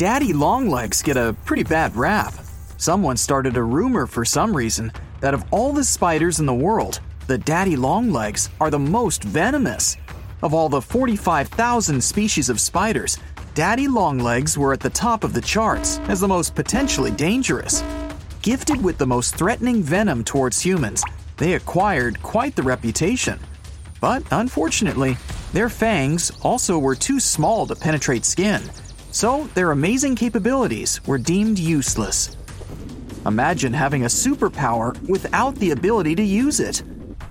[0.00, 2.32] daddy longlegs get a pretty bad rap.
[2.78, 4.90] Someone started a rumor for some reason
[5.20, 9.98] that of all the spiders in the world, the daddy longlegs are the most venomous.
[10.42, 13.18] Of all the 45,000 species of spiders,
[13.52, 17.84] daddy longlegs were at the top of the charts as the most potentially dangerous.
[18.40, 21.04] Gifted with the most threatening venom towards humans,
[21.36, 23.38] they acquired quite the reputation.
[24.00, 25.18] But unfortunately,
[25.52, 28.62] their fangs also were too small to penetrate skin,
[29.12, 32.36] so their amazing capabilities were deemed useless.
[33.26, 36.82] Imagine having a superpower without the ability to use it.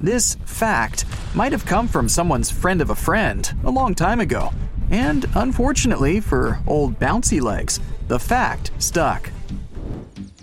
[0.00, 4.52] This fact might have come from someone's friend of a friend a long time ago,
[4.90, 9.30] and unfortunately for old bouncy legs, the fact stuck.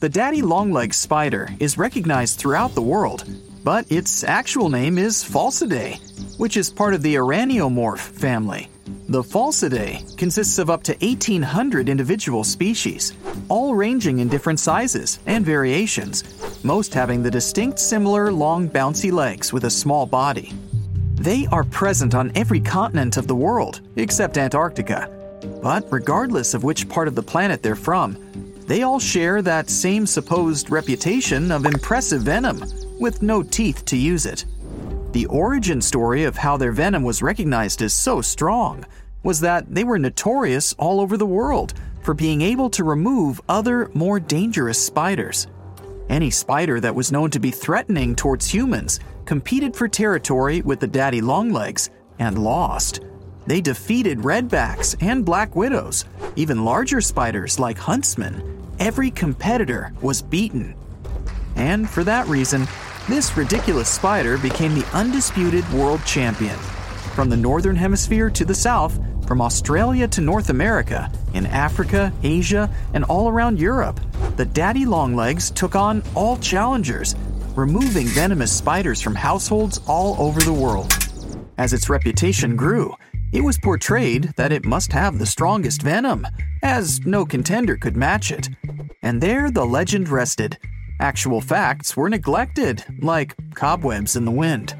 [0.00, 3.24] The daddy longlegs spider is recognized throughout the world,
[3.62, 8.68] but its actual name is Pholcidae, which is part of the Araneomorph family.
[9.10, 13.12] The Pholcidae consists of up to 1,800 individual species,
[13.48, 16.22] all ranging in different sizes and variations,
[16.62, 20.52] most having the distinct similar long bouncy legs with a small body.
[21.16, 25.10] They are present on every continent of the world, except Antarctica.
[25.60, 28.16] But regardless of which part of the planet they're from,
[28.68, 32.62] they all share that same supposed reputation of impressive venom,
[33.00, 34.44] with no teeth to use it.
[35.12, 38.86] The origin story of how their venom was recognized as so strong
[39.22, 43.90] was that they were notorious all over the world for being able to remove other,
[43.92, 45.48] more dangerous spiders.
[46.08, 50.86] Any spider that was known to be threatening towards humans competed for territory with the
[50.86, 53.00] daddy longlegs and lost.
[53.46, 56.04] They defeated redbacks and black widows,
[56.36, 58.42] even larger spiders like huntsmen.
[58.78, 60.74] Every competitor was beaten.
[61.56, 62.66] And for that reason,
[63.08, 66.56] this ridiculous spider became the undisputed world champion.
[67.14, 72.68] From the northern hemisphere to the south, from Australia to North America, in Africa, Asia,
[72.94, 74.00] and all around Europe,
[74.36, 77.14] the daddy longlegs took on all challengers,
[77.54, 80.92] removing venomous spiders from households all over the world.
[81.58, 82.94] As its reputation grew,
[83.32, 86.26] it was portrayed that it must have the strongest venom,
[86.62, 88.48] as no contender could match it.
[89.02, 90.58] And there the legend rested
[91.00, 94.76] Actual facts were neglected, like cobwebs in the wind.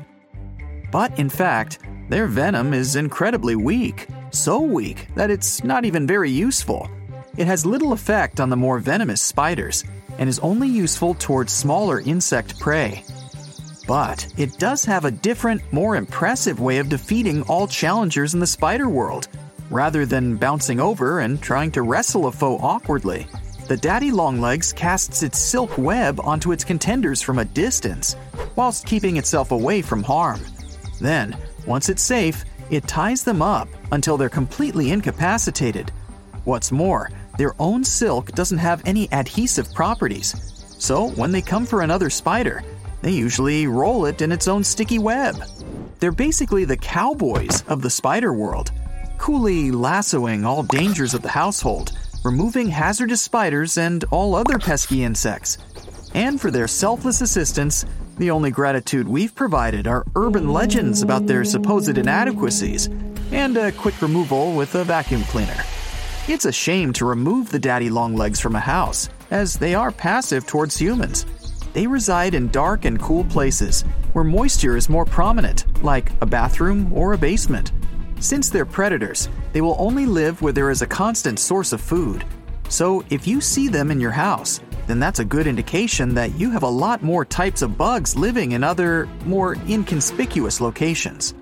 [0.93, 1.79] But in fact,
[2.11, 6.91] their venom is incredibly weak, so weak that it's not even very useful.
[7.39, 9.83] It has little effect on the more venomous spiders
[10.19, 13.03] and is only useful towards smaller insect prey.
[13.89, 18.47] But it does have a different, more impressive way of defeating all challengers in the
[18.47, 19.29] spider world,
[19.71, 23.27] rather than bouncing over and trying to wrestle a foe awkwardly
[23.71, 28.17] the daddy longlegs casts its silk web onto its contenders from a distance,
[28.57, 30.41] whilst keeping itself away from harm.
[31.01, 31.37] Then,
[31.67, 35.93] once it's safe, it ties them up until they're completely incapacitated.
[36.43, 40.35] What's more, their own silk doesn't have any adhesive properties,
[40.81, 42.65] so when they come for another spider,
[43.03, 45.37] they usually roll it in its own sticky web.
[46.01, 48.73] They're basically the cowboys of the spider world,
[49.17, 51.93] coolly lassoing all dangers of the household
[52.25, 55.59] removing hazardous spiders and all other pesky insects.
[56.15, 57.85] And for their selfless assistance,
[58.19, 62.89] the only gratitude we've provided are urban legends about their supposed inadequacies
[63.33, 65.63] and a quick removal with a vacuum cleaner.
[66.29, 70.47] It's a shame to remove the daddy longlegs from a house, as they are passive
[70.47, 71.25] towards humans.
[71.73, 73.83] They reside in dark and cool places
[74.13, 77.73] where moisture is more prominent, like a bathroom or a basement.
[78.21, 82.25] Since they're predators, they will only live where there is a constant source of food.
[82.69, 86.51] So if you see them in your house, then that's a good indication that you
[86.51, 91.35] have a lot more types of bugs living in other, more inconspicuous locations.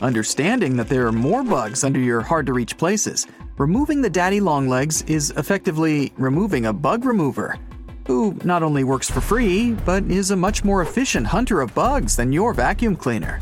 [0.00, 4.40] Understanding that there are more bugs under your hard to reach places, removing the daddy
[4.40, 7.56] longlegs is effectively removing a bug remover,
[8.08, 12.16] who not only works for free, but is a much more efficient hunter of bugs
[12.16, 13.40] than your vacuum cleaner.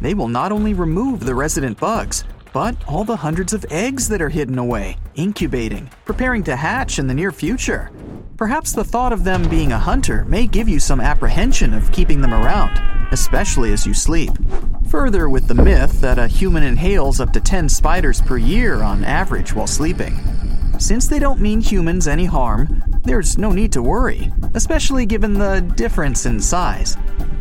[0.00, 4.22] They will not only remove the resident bugs, but all the hundreds of eggs that
[4.22, 7.90] are hidden away, incubating, preparing to hatch in the near future.
[8.36, 12.20] Perhaps the thought of them being a hunter may give you some apprehension of keeping
[12.20, 12.80] them around,
[13.12, 14.30] especially as you sleep.
[14.88, 19.04] Further, with the myth that a human inhales up to 10 spiders per year on
[19.04, 20.16] average while sleeping.
[20.78, 25.60] Since they don't mean humans any harm, there's no need to worry, especially given the
[25.74, 26.96] difference in size.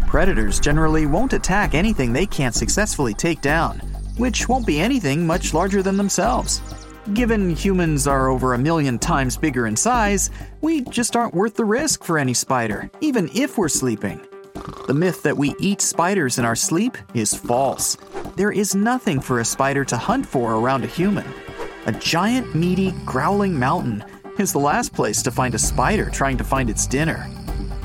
[0.08, 3.80] Predators generally won't attack anything they can't successfully take down,
[4.16, 6.62] which won't be anything much larger than themselves.
[7.14, 10.30] Given humans are over a million times bigger in size,
[10.62, 14.26] we just aren't worth the risk for any spider, even if we're sleeping.
[14.88, 17.98] The myth that we eat spiders in our sleep is false.
[18.38, 21.26] There is nothing for a spider to hunt for around a human.
[21.86, 24.04] a giant, meaty, growling mountain
[24.40, 27.30] is the last place to find a spider trying to find its dinner.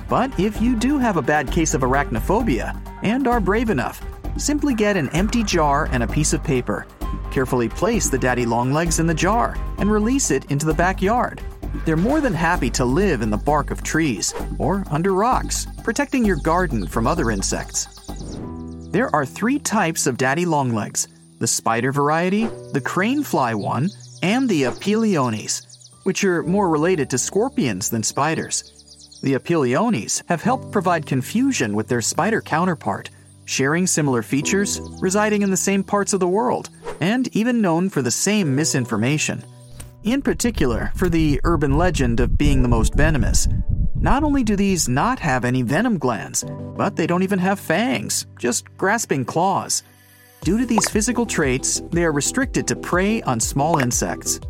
[0.08, 4.04] But if you do have a bad case of arachnophobia and are brave enough,
[4.36, 6.86] simply get an empty jar and a piece of paper.
[7.30, 11.40] Carefully place the daddy longlegs in the jar and release it into the backyard.
[11.84, 16.24] They're more than happy to live in the bark of trees or under rocks, protecting
[16.24, 17.88] your garden from other insects.
[18.90, 21.08] There are three types of daddy longlegs
[21.38, 23.90] the spider variety, the crane fly one,
[24.22, 28.71] and the Opiliones, which are more related to scorpions than spiders.
[29.22, 33.08] The Opiliones have helped provide confusion with their spider counterpart,
[33.44, 36.70] sharing similar features, residing in the same parts of the world,
[37.00, 39.44] and even known for the same misinformation.
[40.02, 43.46] In particular, for the urban legend of being the most venomous.
[43.94, 46.44] Not only do these not have any venom glands,
[46.76, 49.84] but they don't even have fangs, just grasping claws.
[50.40, 54.40] Due to these physical traits, they are restricted to prey on small insects.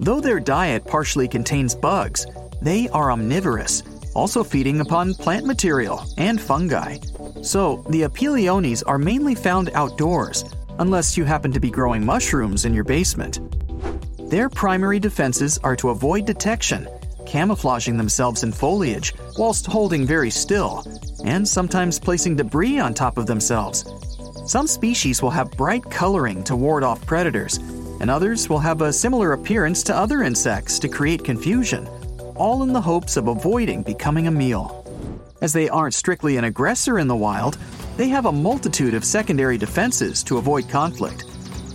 [0.00, 2.26] Though their diet partially contains bugs,
[2.62, 3.82] they are omnivorous,
[4.14, 6.98] also feeding upon plant material and fungi.
[7.42, 10.44] So, the Opiliones are mainly found outdoors,
[10.78, 13.40] unless you happen to be growing mushrooms in your basement.
[14.30, 16.88] Their primary defenses are to avoid detection,
[17.26, 20.84] camouflaging themselves in foliage whilst holding very still,
[21.24, 23.84] and sometimes placing debris on top of themselves
[24.46, 27.58] some species will have bright coloring to ward off predators,
[28.00, 31.88] and others will have a similar appearance to other insects to create confusion,
[32.34, 34.84] all in the hopes of avoiding becoming a meal.
[35.40, 37.58] As they aren't strictly an aggressor in the wild,
[37.96, 41.24] they have a multitude of secondary defenses to avoid conflict.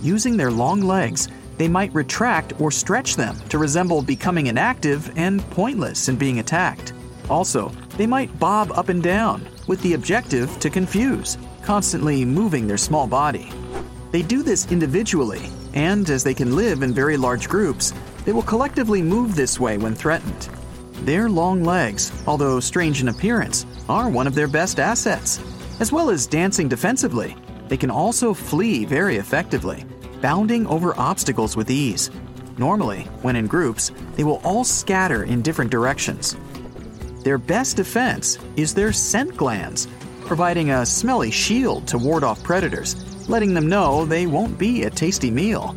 [0.02, 1.28] Using their long legs,
[1.58, 6.92] they might retract or stretch them to resemble becoming inactive and pointless in being attacked.
[7.28, 11.36] Also, they might bob up and down, with the objective to confuse
[11.68, 13.52] constantly moving their small body.
[14.10, 15.42] They do this individually,
[15.74, 17.92] and as they can live in very large groups,
[18.28, 20.50] they will collectively move this way when threatened.
[21.06, 25.40] Their long legs, although strange in appearance, are one of their best assets.
[25.80, 27.34] As well as dancing defensively,
[27.68, 29.82] they can also flee very effectively,
[30.20, 32.10] bounding over obstacles with ease.
[32.58, 36.36] Normally, when in groups, they will all scatter in different directions.
[37.24, 39.88] Their best defense is their scent glands,
[40.26, 42.94] providing a smelly shield to ward off predators,
[43.26, 45.74] letting them know they won't be a tasty meal.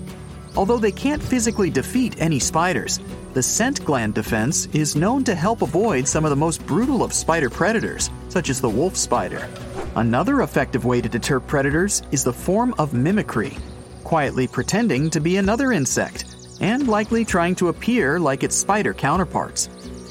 [0.55, 2.99] Although they can't physically defeat any spiders,
[3.33, 7.13] the scent gland defense is known to help avoid some of the most brutal of
[7.13, 9.47] spider predators, such as the wolf spider.
[9.95, 13.57] Another effective way to deter predators is the form of mimicry,
[14.03, 16.25] quietly pretending to be another insect,
[16.59, 19.69] and likely trying to appear like its spider counterparts.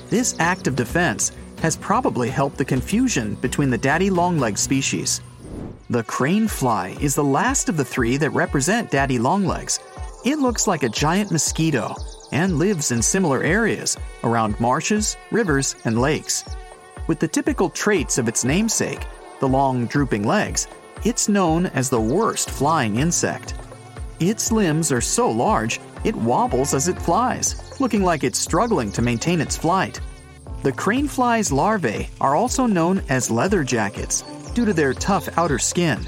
[0.09, 5.21] This act of defense has probably helped the confusion between the daddy longleg species.
[5.91, 9.81] The crane fly is the last of the three that represent daddy longlegs.
[10.22, 11.96] It looks like a giant mosquito
[12.31, 16.44] and lives in similar areas around marshes, rivers, and lakes.
[17.06, 19.06] With the typical traits of its namesake,
[19.40, 20.69] the long drooping legs,
[21.06, 23.55] it's known as the worst flying insect.
[24.19, 29.00] Its limbs are so large, it wobbles as it flies, looking like it's struggling to
[29.00, 30.02] maintain its flight.
[30.62, 34.20] The crane fly's larvae are also known as leather jackets
[34.52, 36.06] due to their tough outer skin.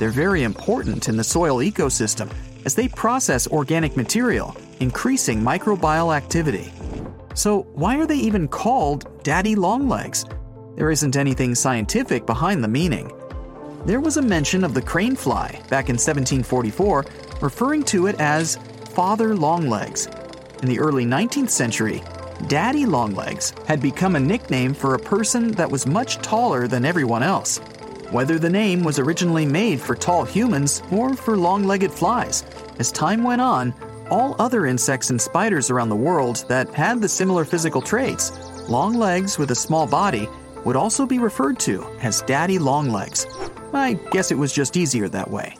[0.00, 2.28] They're very important in the soil ecosystem
[2.64, 6.72] as they process organic material, increasing microbial activity.
[7.34, 10.24] So, why are they even called daddy longlegs?
[10.76, 13.12] There isn't anything scientific behind the meaning.
[13.84, 17.04] There was a mention of the crane fly back in 1744,
[17.40, 18.56] referring to it as
[18.94, 20.06] father longlegs.
[20.62, 22.02] In the early 19th century,
[22.48, 27.22] Daddy Longlegs had become a nickname for a person that was much taller than everyone
[27.22, 27.60] else.
[28.14, 32.44] Whether the name was originally made for tall humans or for long legged flies,
[32.78, 33.74] as time went on,
[34.08, 38.30] all other insects and spiders around the world that had the similar physical traits,
[38.68, 40.28] long legs with a small body,
[40.64, 43.26] would also be referred to as daddy longlegs.
[43.72, 45.56] I guess it was just easier that way.